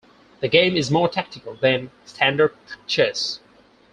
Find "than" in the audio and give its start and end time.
1.53-1.91